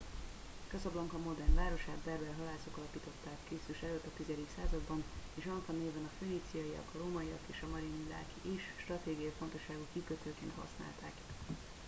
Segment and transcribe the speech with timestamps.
[0.71, 3.87] casablanca modern városát berber halászok alapították kr.e.
[4.05, 4.53] a x.
[4.57, 5.03] században
[5.35, 11.13] és anfa néven a föníciaiak a rómaiak és a marinidák is stratégiai fontosságú kikötőként használták